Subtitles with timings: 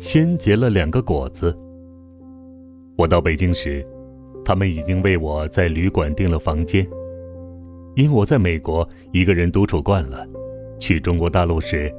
[0.00, 1.56] 先结了两个果子。
[2.96, 3.84] 我到北京时，
[4.44, 6.86] 他们已经为我在旅馆订了房间，
[7.96, 10.24] 因我在美国一个人独处惯了，
[10.78, 11.92] 去中国大陆时，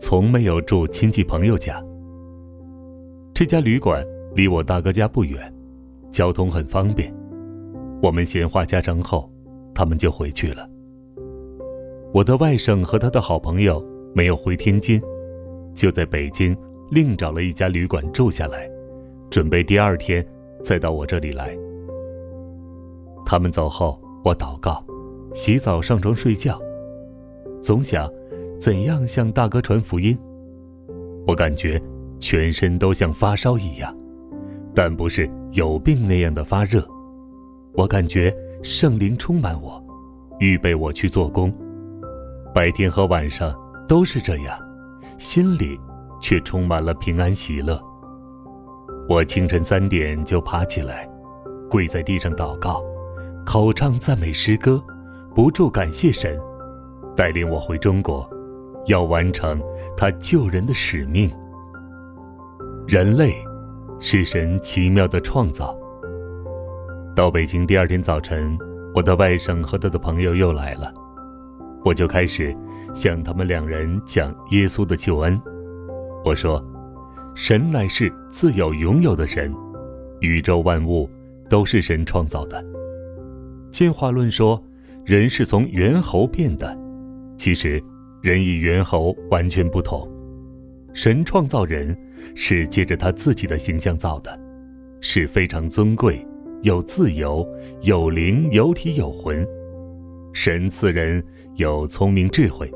[0.00, 1.78] 从没有住亲戚朋友家。
[3.34, 4.02] 这家旅馆
[4.34, 5.52] 离我大哥家不远，
[6.10, 7.14] 交通很方便。
[8.02, 9.30] 我们闲话家常后，
[9.74, 10.66] 他们就回去了。
[12.14, 15.00] 我的外甥和他的好朋友没有回天津。
[15.74, 16.54] 就在北京
[16.92, 18.70] 另找了一家旅馆住下来，
[19.30, 20.22] 准备第二天
[20.62, 21.56] 再到我这里来。
[23.24, 24.84] 他们走后，我祷告、
[25.32, 26.60] 洗澡、上床睡觉，
[27.62, 28.12] 总想
[28.60, 30.18] 怎样向大哥传福音。
[31.26, 31.80] 我感觉
[32.20, 33.96] 全身都像发烧一样，
[34.74, 36.86] 但不是有病那样的发热。
[37.72, 38.30] 我感觉
[38.62, 39.82] 圣灵充满我，
[40.40, 41.50] 预备我去做工。
[42.54, 43.58] 白天和晚上
[43.88, 44.58] 都是这样。
[45.16, 45.80] 心里
[46.22, 47.78] 却充满了平安喜乐。
[49.08, 51.06] 我清晨三点就爬起来，
[51.68, 52.82] 跪在地上祷告，
[53.44, 54.82] 口唱赞美诗歌，
[55.34, 56.40] 不住感谢神，
[57.16, 58.26] 带领我回中国，
[58.86, 59.60] 要完成
[59.96, 61.30] 他救人的使命。
[62.86, 63.34] 人类
[63.98, 65.76] 是神奇妙的创造。
[67.14, 68.56] 到北京第二天早晨，
[68.94, 70.92] 我的外甥和他的朋友又来了。
[71.84, 72.56] 我就开始
[72.94, 75.40] 向他们两人讲耶稣的救恩。
[76.24, 76.64] 我说
[77.34, 79.52] ：“神乃是自有永有的神，
[80.20, 81.10] 宇宙万物
[81.50, 82.64] 都是神创造的。”
[83.72, 84.62] 进化论说
[85.04, 86.78] 人是从猿猴变的，
[87.36, 87.82] 其实
[88.20, 90.08] 人与猿猴完全不同。
[90.94, 91.96] 神创造人
[92.34, 94.38] 是借着他自己的形象造的，
[95.00, 96.24] 是非常尊贵、
[96.60, 97.44] 有自由、
[97.80, 99.44] 有灵、有体、有魂。
[100.34, 101.24] 神赐人
[101.56, 102.70] 有聪明智慧，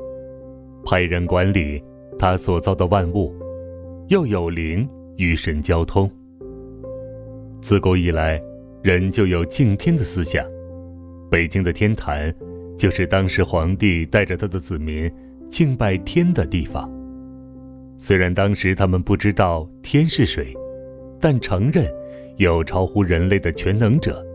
[0.83, 1.81] 派人管理
[2.19, 3.33] 他所造的万物，
[4.09, 4.87] 又有灵
[5.17, 6.09] 与神交通。
[7.61, 8.39] 自古以来，
[8.81, 10.45] 人就有敬天的思想。
[11.29, 12.33] 北京的天坛，
[12.77, 15.11] 就是当时皇帝带着他的子民
[15.49, 16.89] 敬拜天的地方。
[17.97, 20.53] 虽然当时他们不知道天是谁，
[21.19, 21.85] 但承认
[22.37, 24.25] 有超乎人类的全能者。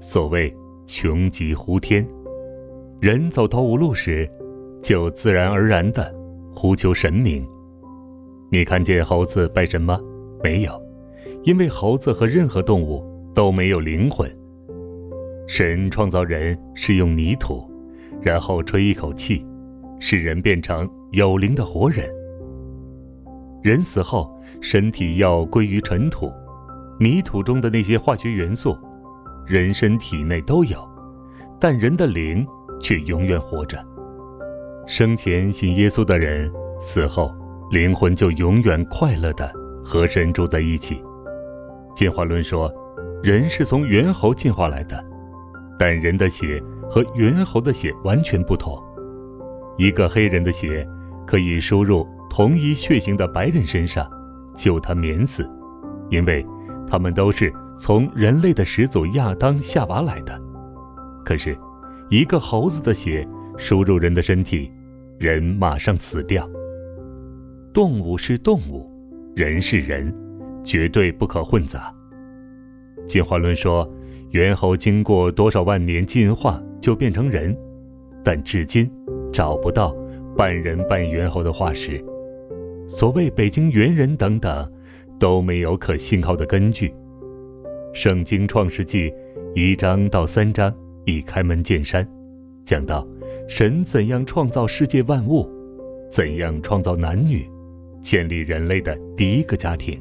[0.00, 0.54] 所谓
[0.84, 2.06] 穷极乎天。
[3.00, 4.28] 人走投无路时，
[4.82, 6.14] 就自然而然的
[6.52, 7.42] 呼求神明。
[8.52, 9.98] 你看见猴子拜神吗？
[10.44, 10.78] 没有，
[11.42, 13.02] 因为猴子和任何动物
[13.34, 14.30] 都没有灵魂。
[15.48, 17.66] 神创造人是用泥土，
[18.20, 19.42] 然后吹一口气，
[19.98, 22.06] 使人变成有灵的活人。
[23.62, 26.30] 人死后，身体要归于尘土，
[27.00, 28.76] 泥土中的那些化学元素，
[29.46, 30.76] 人身体内都有，
[31.58, 32.46] 但人的灵。
[32.82, 33.78] 却永远活着。
[34.88, 37.32] 生前信耶稣的人，死后
[37.72, 39.50] 灵魂就永远快乐的
[39.82, 41.02] 和神住在一起。
[41.96, 42.70] 进化论说，
[43.22, 45.02] 人是从猿猴进化来的，
[45.78, 48.78] 但人的血和猿猴的血完全不同。
[49.78, 50.86] 一个黑人的血
[51.26, 54.06] 可以输入同一血型的白人身上，
[54.54, 55.50] 救他免死，
[56.10, 56.46] 因为
[56.86, 60.38] 他们都是从人类的始祖亚当夏娃来的。
[61.24, 61.56] 可是。
[62.10, 64.70] 一个猴子的血输入人的身体，
[65.18, 66.46] 人马上死掉。
[67.72, 68.86] 动物是动物，
[69.34, 70.14] 人是人，
[70.62, 71.94] 绝对不可混杂。
[73.06, 73.90] 进化论说，
[74.30, 77.56] 猿猴经过多少万年进化就变成人，
[78.22, 78.90] 但至今
[79.32, 79.96] 找不到
[80.36, 82.02] 半人半猿猴的化石。
[82.88, 84.70] 所谓北京猿人等等，
[85.18, 86.94] 都没有可信靠的根据。
[87.94, 89.12] 圣经创世纪
[89.54, 90.72] 一章到三章。
[91.04, 92.08] 已开门见山，
[92.62, 93.04] 讲到
[93.48, 95.50] 神怎样创造世界万物，
[96.08, 97.44] 怎样创造男女，
[98.02, 99.98] 建立人类的第一个家庭，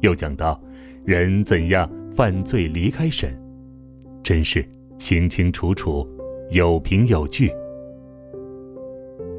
[0.00, 0.60] 又讲到
[1.04, 3.30] 人怎样犯罪离开神，
[4.22, 4.64] 真是
[4.96, 6.08] 清清楚楚，
[6.50, 7.52] 有凭有据。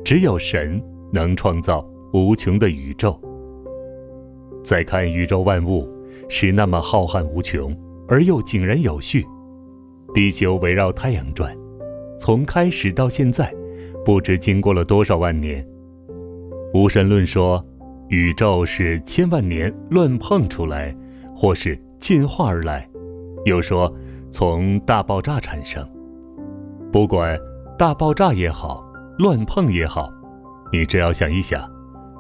[0.06, 0.82] 只有神
[1.12, 3.20] 能创造无穷的宇宙。
[4.64, 5.88] 再看宇宙万物，
[6.30, 7.76] 是那么浩瀚无穷，
[8.08, 9.26] 而又井然有序。
[10.14, 11.56] 地球围绕太阳转，
[12.20, 13.54] 从开始到现在，
[14.06, 15.66] 不知经过了多少万年。
[16.74, 17.64] 无神论说，
[18.10, 20.96] 宇宙是千万年乱碰出来，
[21.36, 22.90] 或是进化而来，
[23.46, 23.94] 又说
[24.32, 25.88] 从大爆炸产生。
[26.92, 27.40] 不管
[27.78, 28.84] 大爆炸也好，
[29.20, 30.12] 乱碰也好，
[30.74, 31.62] 你只要想一想，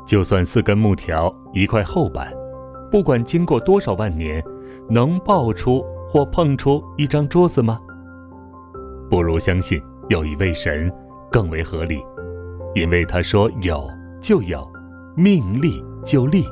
[0.05, 2.31] 就算四根木条一块厚板，
[2.91, 4.43] 不管经过多少万年，
[4.87, 7.79] 能爆出或碰出一张桌子吗？
[9.09, 10.91] 不如相信有一位神
[11.31, 11.99] 更为合理，
[12.75, 13.89] 因为他说有
[14.21, 14.71] 就有，
[15.19, 16.45] 命立就立，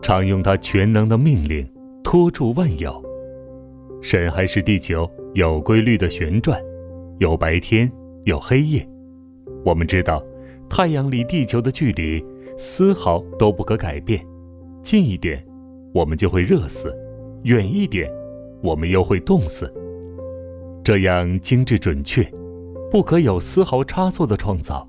[0.00, 1.68] 常用他全能的命令
[2.04, 3.02] 托住万有。
[4.00, 6.56] 神还是地球有规律的旋转，
[7.18, 7.90] 有白天
[8.26, 8.88] 有黑夜。
[9.64, 10.22] 我们知道，
[10.68, 12.24] 太阳离地球的距离
[12.56, 14.24] 丝毫都不可改变，
[14.80, 15.44] 近一点
[15.92, 16.96] 我们就会热死，
[17.42, 18.08] 远一点
[18.62, 19.68] 我们又会冻死。
[20.84, 22.22] 这样精致准确、
[22.88, 24.88] 不可有丝毫差错的创造，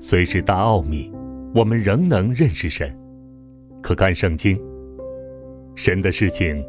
[0.00, 1.08] 虽是大奥秘，
[1.54, 2.90] 我们仍能认识神。
[3.82, 4.58] 可看圣经，
[5.74, 6.64] 神的事情，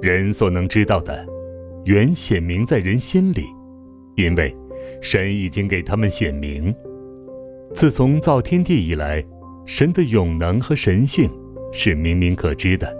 [0.00, 1.26] 人所能知道的，
[1.84, 3.44] 原显明在人心里，
[4.16, 4.54] 因为
[5.00, 6.74] 神已经给他们显明。
[7.74, 9.24] 自从造天地以来，
[9.66, 11.30] 神的永能和神性
[11.72, 12.94] 是明明可知的，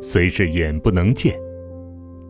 [0.00, 1.38] 虽是眼不能见，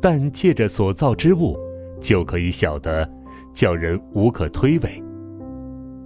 [0.01, 1.59] 但借着所造之物。
[1.99, 3.11] 就可以晓得，
[3.55, 5.03] 叫人无可推诿。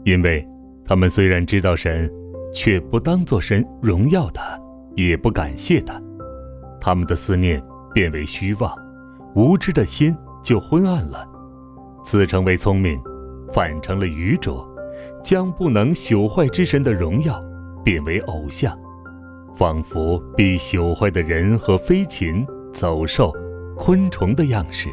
[0.05, 0.47] 因为
[0.85, 2.09] 他们虽然知道神，
[2.53, 4.59] 却不当作神荣耀他，
[4.97, 6.01] 也不感谢他，
[6.81, 7.63] 他们的思念
[7.95, 8.75] 变为虚妄，
[9.35, 11.27] 无知的心就昏暗了，
[12.05, 13.01] 自称为聪明，
[13.53, 14.69] 反成了愚拙，
[15.23, 17.43] 将不能朽坏之神的荣耀
[17.85, 18.77] 变为偶像，
[19.55, 23.33] 仿佛必朽坏的人和飞禽、走兽、
[23.77, 24.89] 昆虫的样式。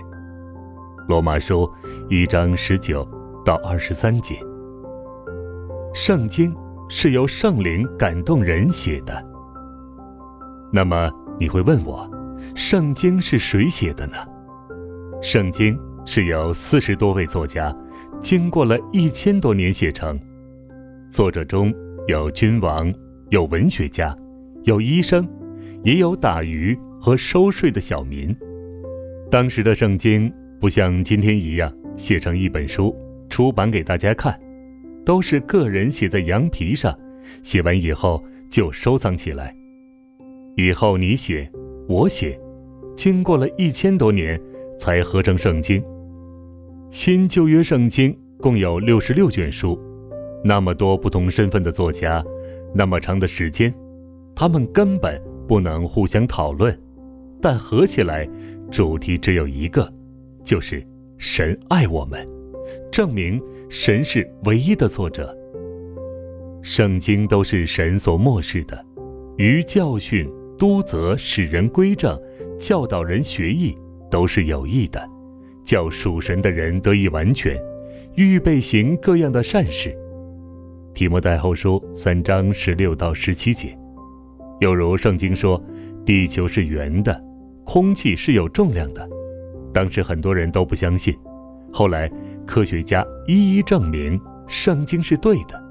[1.07, 1.69] 罗马书
[2.09, 3.07] 一章十九
[3.45, 4.35] 到二十三节。
[5.93, 6.53] 圣经
[6.89, 9.25] 是由圣灵感动人写的。
[10.71, 12.09] 那么你会问我，
[12.55, 14.15] 圣经是谁写的呢？
[15.21, 17.75] 圣经是由四十多位作家，
[18.19, 20.19] 经过了一千多年写成。
[21.09, 21.73] 作者中
[22.07, 22.93] 有君王，
[23.29, 24.15] 有文学家，
[24.63, 25.27] 有医生，
[25.83, 28.35] 也有打鱼和收税的小民。
[29.29, 30.31] 当时的圣经。
[30.59, 32.91] 不像今天一样写成一本书
[33.29, 34.35] 出版给大家看，
[35.07, 36.93] 都是个人写在羊皮上，
[37.41, 39.55] 写完以后就收藏起来。
[40.57, 41.49] 以后你写，
[41.87, 42.37] 我写，
[42.93, 44.37] 经过了一千多年
[44.77, 45.81] 才合成圣经。
[46.89, 49.79] 新旧约圣经共有六十六卷书，
[50.43, 52.21] 那么多不同身份的作家，
[52.75, 53.73] 那么长的时间，
[54.35, 56.77] 他们根本不能互相讨论，
[57.41, 58.27] 但合起来
[58.69, 59.89] 主题只有一个。
[60.43, 60.85] 就是
[61.17, 62.27] 神爱我们，
[62.97, 63.39] 证明
[63.69, 65.31] 神是唯一的作者。
[66.63, 68.83] 圣经都是神所漠视的，
[69.37, 70.27] 于教训、
[70.57, 72.19] 督责、使人归正、
[72.57, 73.77] 教导人学艺，
[74.09, 74.99] 都是有益的，
[75.63, 77.55] 叫属神的人得以完全，
[78.15, 79.95] 预备行各样的善事。
[80.95, 83.77] 提摩太后书三章十六到十七节，
[84.59, 85.63] 又如圣经说，
[86.03, 87.23] 地球是圆的，
[87.63, 89.07] 空气是有重量的。
[89.71, 91.15] 当时很多人都不相信，
[91.71, 92.11] 后来
[92.45, 95.63] 科学家一一证明圣经是对的。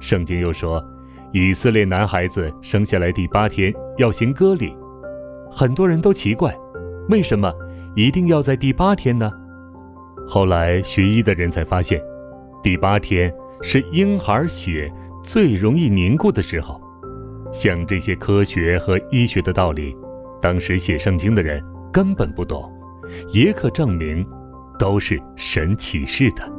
[0.00, 0.84] 圣经又说，
[1.32, 4.76] 以色列男孩子生下来第八天要行割礼，
[5.50, 6.54] 很多人都奇怪，
[7.08, 7.52] 为什么
[7.94, 9.30] 一定要在第八天呢？
[10.28, 12.00] 后来学医的人才发现，
[12.62, 16.80] 第八天是婴孩血最容易凝固的时候。
[17.52, 19.96] 像这些科学和医学的道理，
[20.42, 22.70] 当时写圣经的人根本不懂。
[23.32, 24.26] 也可证明，
[24.78, 26.52] 都是神启示的。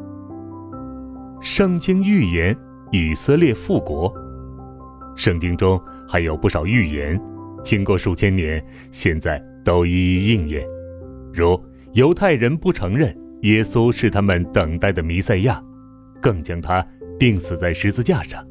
[1.41, 2.55] 圣经预言
[2.91, 4.13] 以色列复国，
[5.15, 7.19] 圣经中还有不少预言，
[7.63, 10.65] 经过数千年，现在都一一应验。
[11.33, 11.62] 如
[11.93, 15.63] 犹太人不承认耶稣是他们等待的弥赛亚，
[16.21, 16.86] 更将他
[17.19, 18.43] 钉死在十字架上。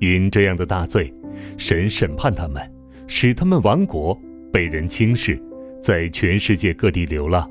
[0.00, 1.12] 因这样的大罪，
[1.56, 2.62] 神审判他们，
[3.06, 4.18] 使他们亡国，
[4.52, 5.40] 被人轻视。
[5.82, 7.48] 在全世界各地流浪，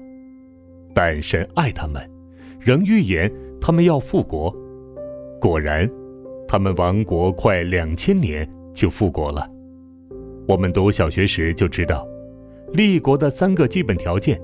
[0.95, 2.01] 但神爱他们，
[2.59, 4.49] 仍预言他们要复国。
[5.41, 5.87] 果然，
[6.47, 9.45] 他们亡国快两千年就复国了。
[10.47, 12.07] 我们读小学时就知道，
[12.71, 14.41] 立国的三个基本条件：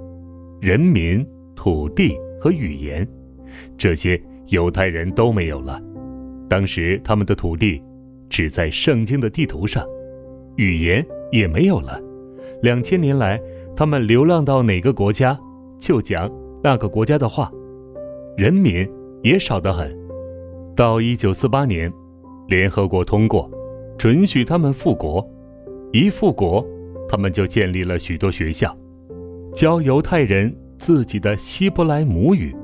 [0.60, 3.08] 人民、土地和语言。
[3.78, 5.82] 这些犹太人都没有了。
[6.50, 7.82] 当时他们的土地
[8.30, 9.86] 只在圣经的地图上，
[10.58, 11.98] 语言也没有了。
[12.62, 13.40] 两千年来。
[13.74, 15.40] 他们流浪到哪个国家，
[15.80, 16.30] 就讲
[16.64, 17.52] 那个国家的话，
[18.38, 18.88] 人民
[19.24, 19.98] 也少得很。
[20.76, 21.92] 到一九四八年，
[22.48, 23.50] 联合国通过
[23.98, 25.28] 《准许他们复国。
[25.92, 26.66] 一复国，
[27.10, 28.76] 他们就建立了许多学校，
[29.54, 32.56] 教犹太人自己的希伯来母语。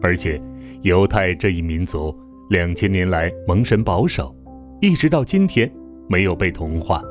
[0.00, 0.40] 而且，
[0.82, 2.16] 犹太这一民族
[2.50, 4.34] 两千年来蒙神保守，
[4.80, 5.70] 一直到今天
[6.08, 7.02] 没有被同化。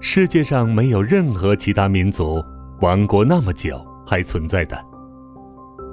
[0.00, 2.44] 世界上没有任何其他民族
[2.80, 4.89] 亡国那么久还存在的。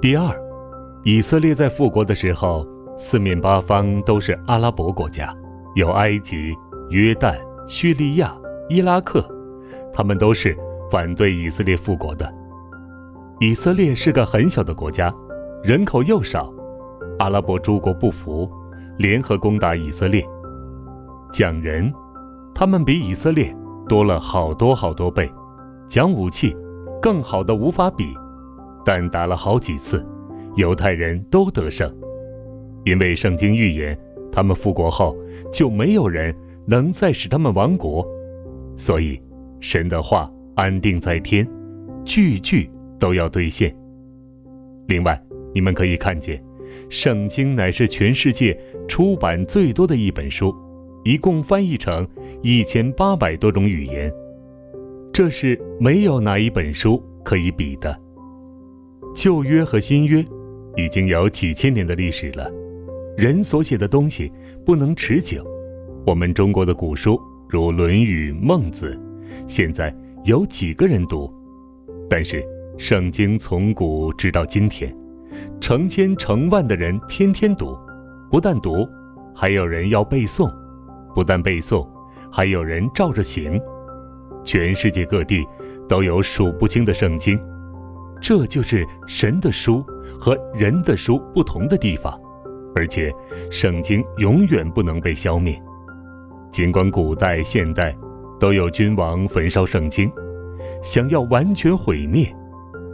[0.00, 0.32] 第二，
[1.02, 2.64] 以色列在复国的时候，
[2.96, 5.34] 四面八方都是阿拉伯国家，
[5.74, 6.54] 有埃及、
[6.90, 7.34] 约旦、
[7.66, 8.32] 叙利亚、
[8.68, 9.28] 伊拉克，
[9.92, 10.56] 他们都是
[10.88, 12.32] 反对以色列复国的。
[13.40, 15.12] 以色列是个很小的国家，
[15.64, 16.48] 人口又少，
[17.18, 18.48] 阿拉伯诸国不服，
[18.98, 20.24] 联合攻打以色列。
[21.32, 21.92] 讲人，
[22.54, 23.52] 他们比以色列。
[23.88, 25.32] 多了好多好多倍，
[25.88, 26.54] 讲武器，
[27.00, 28.14] 更好的无法比，
[28.88, 30.02] 但打了好几次，
[30.56, 31.94] 犹太人都得胜，
[32.86, 33.94] 因为圣经预言
[34.32, 35.14] 他们复国后
[35.52, 36.34] 就没有人
[36.66, 38.02] 能再使他们亡国，
[38.78, 39.20] 所以
[39.60, 41.46] 神的话安定在天，
[42.02, 43.76] 句句都要兑现。
[44.86, 46.42] 另外，你们可以看见，
[46.88, 50.50] 圣经乃是全世界出版最多的一本书。
[51.04, 52.08] 一共翻译成
[52.42, 54.10] 一千八百多种语言，
[55.12, 57.94] 这是没有哪一本书可以比的。
[59.14, 60.24] 旧约和新约
[60.76, 62.50] 已经有几千年的历史了，
[63.16, 64.32] 人所写的东西
[64.64, 65.44] 不能持久。
[66.06, 68.94] 我们中国的古书如《论语》《孟子》，
[69.46, 71.32] 现在有几个人读？
[72.08, 72.44] 但是
[72.78, 74.94] 圣经从古直到今天，
[75.60, 77.76] 成千成万的人天天读，
[78.30, 78.88] 不但读，
[79.34, 80.50] 还有人要背诵。
[81.14, 81.86] 不但背诵，
[82.30, 83.60] 还有人照着行。
[84.44, 85.44] 全世界各地
[85.88, 87.38] 都有数不清的圣经，
[88.20, 89.84] 这就是神的书
[90.18, 92.18] 和人的书不同的地方。
[92.74, 93.12] 而且，
[93.50, 95.60] 圣经永远不能被消灭。
[96.50, 97.96] 尽管古代、现代
[98.38, 100.10] 都有君王焚烧圣经，
[100.82, 102.26] 想要完全毁灭，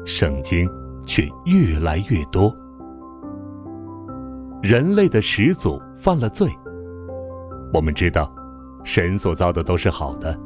[0.07, 0.69] 圣经
[1.07, 2.55] 却越来越多。
[4.63, 6.49] 人类的始祖犯了罪。
[7.73, 8.35] 我们知道，
[8.85, 10.39] 神所造的都是好的，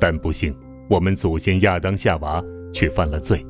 [0.00, 0.56] 但不幸，
[0.90, 3.46] 我们祖先亚当夏娃却犯了罪，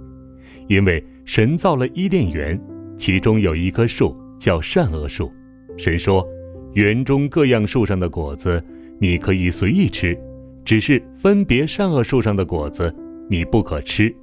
[0.68, 2.60] 因为神造了伊甸园，
[2.96, 5.32] 其中有一棵树叫善恶树。
[5.76, 6.26] 神说，
[6.74, 8.62] 园中各样树上的果子
[8.98, 10.18] 你可以随意吃，
[10.64, 12.94] 只是分别善恶树上的果子
[13.28, 14.14] 你不可吃，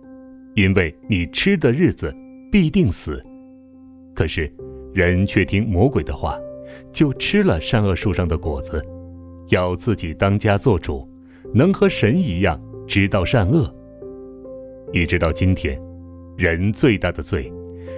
[0.56, 2.14] 因为你吃的日子
[2.52, 3.22] 必定死。
[4.14, 4.52] 可是
[4.94, 6.38] 人却听魔鬼的话。
[6.92, 8.84] 就吃了善恶树上的果子，
[9.50, 11.08] 要自己当家做主，
[11.54, 13.72] 能和神一样知道善恶。
[14.92, 15.80] 一直到今天，
[16.38, 17.52] 人最大的罪，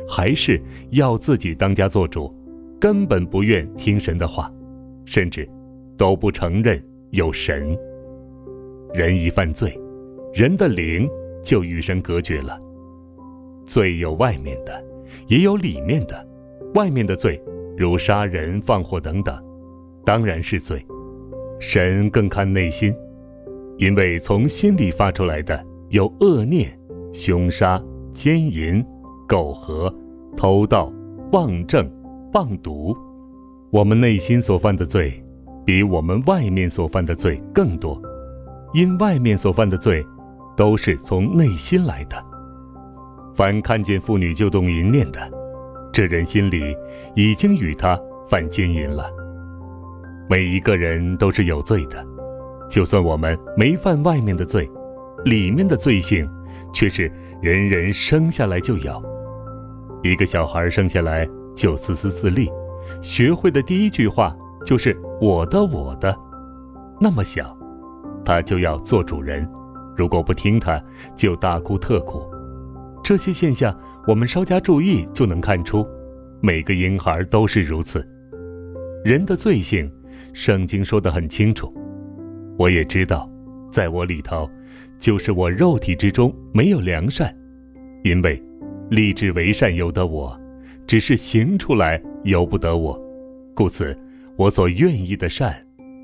[0.07, 0.61] 还是
[0.91, 2.33] 要自己当家做主，
[2.79, 4.51] 根本不愿听神的话，
[5.05, 5.47] 甚至
[5.97, 7.77] 都不承认有神。
[8.93, 9.79] 人一犯罪，
[10.33, 11.09] 人的灵
[11.43, 12.59] 就与神隔绝了。
[13.65, 14.83] 罪有外面的，
[15.27, 16.27] 也有里面的，
[16.75, 17.41] 外面的罪。
[17.77, 19.37] 如杀人、放火等等，
[20.05, 20.85] 当然是罪。
[21.59, 22.95] 神更看内心，
[23.77, 26.79] 因为从心里发出来的有恶念、
[27.11, 27.83] 凶杀、
[28.15, 28.84] 奸淫、
[29.27, 29.93] 苟合、
[30.38, 30.89] 偷盗、
[31.34, 31.86] 妄政、
[32.31, 32.95] 妄毒。
[33.69, 35.22] 我们内心所犯的罪，
[35.65, 38.01] 比我们外面所犯的罪更多，
[38.74, 40.03] 因外面所犯的罪，
[40.55, 42.15] 都是从内心来的。
[43.36, 45.19] 凡看见妇女就动淫念的。
[45.91, 46.74] 这人心里
[47.15, 49.12] 已经与他犯奸淫了。
[50.29, 52.05] 每一个人都是有罪的，
[52.69, 54.69] 就算我们没犯外面的罪，
[55.25, 56.29] 里面的罪性
[56.75, 57.10] 却是
[57.41, 59.01] 人人生下来就有。
[60.03, 62.51] 一个小孩生下来就自私自利，
[63.01, 66.13] 学会的第一句话就是“我的，我的”。
[67.00, 67.58] 那么小，
[68.25, 69.50] 他就要做主人，
[69.96, 70.84] 如果不听他，
[71.15, 72.29] 就大哭特哭。
[73.01, 73.74] 这些现象，
[74.05, 75.88] 我们稍加注意就能看出，
[76.41, 78.05] 每个婴孩都是如此。
[79.05, 79.89] 人的罪性，
[80.34, 81.74] 圣经说得很清楚。
[82.58, 83.29] 我也知道，
[83.72, 84.50] 在我里头，
[85.05, 87.31] 就是我肉体之中没有良善，
[88.03, 88.41] 因为
[88.89, 90.35] 立志为善由得我，
[90.88, 93.00] 只是行出来由不得我。
[93.53, 93.95] 故此，
[94.35, 95.55] 我所愿意的善，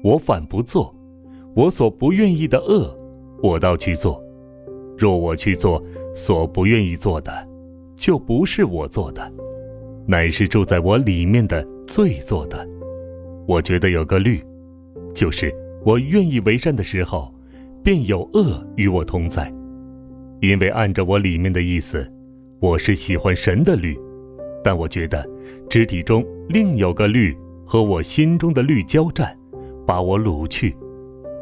[0.04, 0.96] 我反不做；
[1.56, 2.96] 我所不愿意的恶，
[3.42, 4.24] 我倒去做。
[4.96, 7.34] 若我去做所不愿意做的，
[7.96, 9.34] 就不是我做的，
[10.06, 12.70] 乃是住在我里面的罪做的。
[13.48, 14.44] 我觉得有个律，
[15.12, 15.52] 就是
[15.84, 17.34] 我愿意为善的时候，
[17.84, 19.54] 便有恶与我同在。
[20.40, 22.12] 因为按着我里面的意思，
[22.60, 23.98] 我是喜欢神的律，
[24.64, 25.28] 但我觉得
[25.70, 29.38] 肢体中另有个律和我心中的律交战，
[29.86, 30.76] 把我掳去。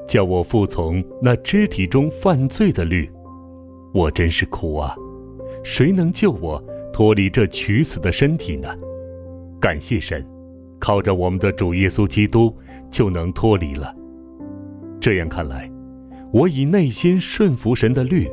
[0.08, 3.10] 叫我服从那肢体中犯罪的律，
[3.93, 4.96] 我真是苦啊！
[5.63, 6.60] 谁能救我
[6.91, 8.67] 脱离这取死的身体呢？
[9.62, 10.25] 感谢神，
[10.79, 12.51] 靠着我们的主耶稣基督
[12.89, 13.96] 就能脱离了。
[15.00, 15.72] 这样看来，
[16.32, 18.28] 我以内心顺服神的律，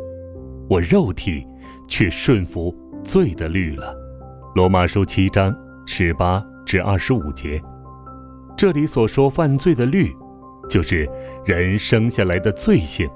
[0.69, 1.47] 我肉体
[1.88, 3.95] 却顺服罪的律了。
[4.55, 5.55] 罗马书七章
[5.87, 7.62] 十八至二十五节，
[8.55, 10.12] 这里所说犯罪的律。
[10.69, 11.09] 就是
[11.45, 13.09] 人生下来的罪性，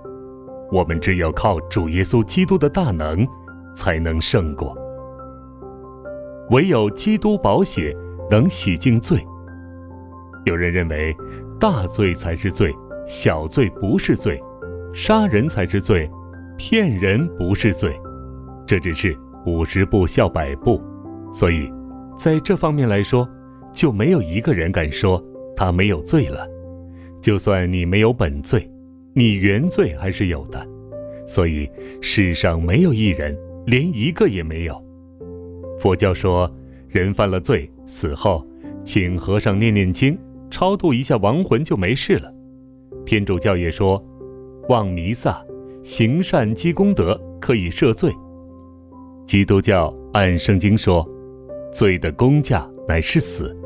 [0.71, 3.27] 我们只有靠主耶稣基督的大能，
[3.75, 4.73] 才能胜过。
[6.51, 7.95] 唯有基督宝血
[8.31, 9.19] 能洗净罪。
[10.45, 11.15] 有人认为，
[11.59, 12.73] 大罪才是罪，
[13.05, 14.41] 小罪不是罪，
[14.93, 16.11] 杀人才是罪，
[16.57, 17.93] 骗人不是罪。
[18.67, 19.17] 这只是
[19.47, 20.83] 五十步笑百步，
[21.33, 21.73] 所以，
[22.17, 23.29] 在这方面来说，
[23.73, 25.23] 就没有一个人敢说
[25.57, 26.47] 他没有罪了。
[27.21, 28.71] 就算你没有本罪，
[29.15, 30.67] 你原罪还是有的，
[31.27, 31.69] 所以
[32.01, 34.85] 世上没有一人，连一个也没有。
[35.79, 36.51] 佛教说，
[36.89, 38.47] 人犯了罪，死后
[38.85, 40.19] 请和尚念念经，
[40.51, 42.33] 超度一下亡魂就没事了。
[43.05, 44.03] 天主教也说，
[44.69, 45.45] 望弥撒、
[45.83, 48.13] 行善积功德可以赦罪。
[49.27, 51.09] 基督教按圣经说，
[51.73, 53.57] 罪的工价乃是死。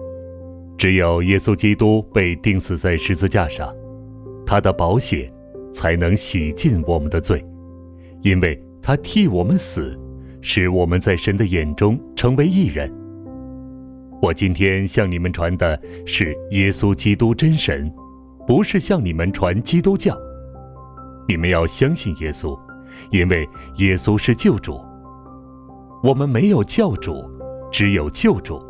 [0.77, 3.75] 只有耶稣基督被钉死在十字架上，
[4.45, 5.33] 他的宝血
[5.73, 7.45] 才能洗尽我们的罪，
[8.23, 9.99] 因为他替我们死，
[10.41, 12.93] 使我们在神的眼中成为义人。
[14.21, 17.91] 我今天向你们传的是耶稣基督真神，
[18.47, 20.15] 不是向你们传基督教。
[21.27, 22.59] 你们要相信耶稣，
[23.11, 24.81] 因为耶稣是救主。
[26.03, 27.25] 我们没有教主，
[27.73, 28.63] 只有救主。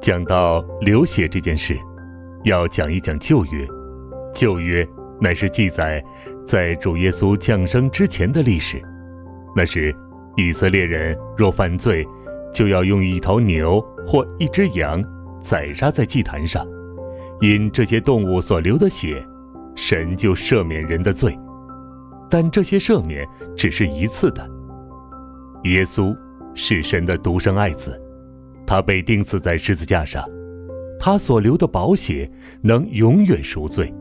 [0.00, 1.76] 讲到流血这件事，
[2.44, 3.66] 要讲一讲旧约。
[4.32, 4.86] 旧约
[5.20, 6.02] 乃是记载
[6.46, 8.80] 在主耶稣降生之前的历史。
[9.56, 9.94] 那时，
[10.36, 12.06] 以色列人若犯罪，
[12.54, 15.04] 就要用一头牛或一只羊
[15.40, 16.64] 宰杀在祭坛上，
[17.40, 19.26] 因这些动物所流的血，
[19.80, 21.34] 神就赦免人的罪。
[22.28, 24.46] 但这些赦免只是一次的。
[25.64, 26.14] 耶稣
[26.54, 27.98] 是神的独生爱子。
[28.66, 30.22] 他被钉死在十字架上，
[30.98, 32.30] 他所流的宝血
[32.62, 33.92] 能永远赎罪。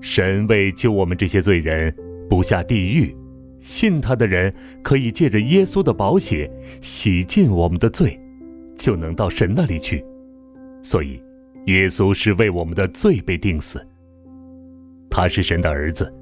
[0.00, 1.94] 神为救我们这些罪人
[2.28, 3.16] 不下地狱，
[3.60, 4.52] 信他的人
[4.82, 6.50] 可以借着耶稣的宝血
[6.82, 8.20] 洗尽我们的罪，
[8.76, 10.04] 就能到神那里去。
[10.82, 11.22] 所以，
[11.68, 13.80] 耶稣是为我们的罪被钉死。
[15.16, 16.12] 他是神的儿子，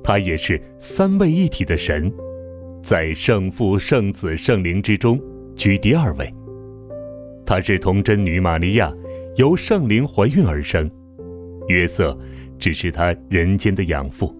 [0.00, 2.08] 他也是三位一体的神，
[2.80, 5.20] 在圣父、圣子、圣灵之中
[5.56, 6.32] 居第二位。
[7.44, 8.94] 他是童贞女玛利亚，
[9.34, 10.88] 由圣灵怀孕而生。
[11.66, 12.16] 约瑟
[12.60, 14.32] 只是她人间的养父。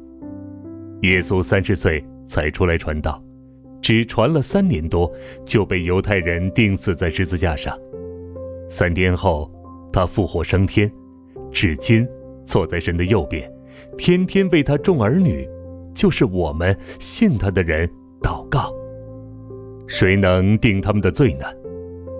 [1.02, 3.20] 耶稣三十岁才出来传道，
[3.82, 5.12] 只传了三年多，
[5.44, 7.76] 就被犹太人钉死在十字架上。
[8.68, 9.50] 三天后，
[9.92, 10.88] 他复活升天，
[11.50, 12.06] 至今
[12.44, 13.52] 坐在神的右边，
[13.98, 15.46] 天天为他众儿女，
[15.92, 17.86] 就是我们信他的人
[18.22, 18.72] 祷告。
[19.88, 21.44] 谁能定他们的罪呢？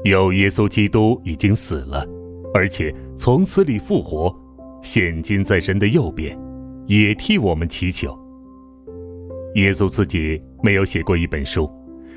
[0.05, 2.05] 有耶稣基督已经死了，
[2.53, 4.35] 而且从死里复活，
[4.83, 6.37] 现今在神的右边，
[6.87, 8.19] 也替我们祈求。
[9.55, 11.71] 耶稣自己没有写过一本书，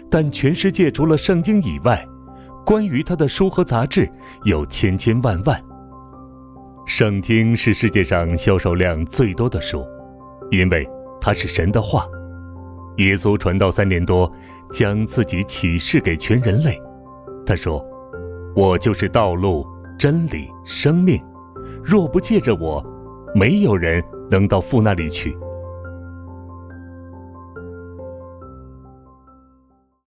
[0.10, 2.04] 但全世界除了圣经以外，
[2.65, 4.10] 关于他的书和杂志
[4.43, 5.62] 有千千万万。
[6.93, 9.88] 圣经是世界上销售量最多的书，
[10.49, 10.86] 因为
[11.21, 12.06] 它是神的话。
[12.97, 14.30] 耶稣传道三年多，
[14.73, 16.77] 将自己启示给全人类。
[17.45, 17.82] 他说
[18.54, 19.65] ：“我就是道路、
[19.97, 21.17] 真理、生命，
[21.82, 22.86] 若不借着我，
[23.34, 25.34] 没有人能到父那里去。”